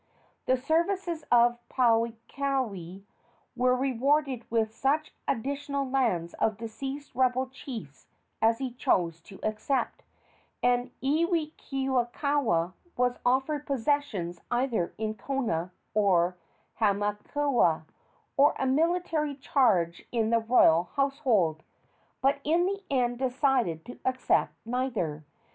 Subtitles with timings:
[0.47, 3.03] The services of Papuakea
[3.55, 8.07] were rewarded with such additional lands of deceased rebel chiefs
[8.41, 10.01] as he chose to accept,
[10.63, 16.35] and Iwikauikaua was offered possessions either in Kona or
[16.79, 17.83] Hamakua,
[18.37, 21.61] or a military charge in the royal household.
[22.23, 25.25] But in the end he decided to accept neither.